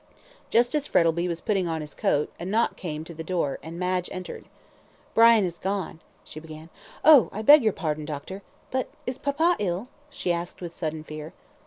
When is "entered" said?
4.11-4.45